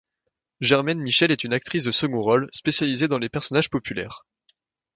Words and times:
Germaine 0.61 0.97
Michel 0.99 1.29
est 1.29 1.43
une 1.43 1.53
actrice 1.53 1.83
de 1.83 1.91
second 1.91 2.21
rôle, 2.23 2.49
spécialisée 2.53 3.07
dans 3.07 3.19
les 3.19 3.29
personnages 3.29 3.69
populaires. 3.69 4.25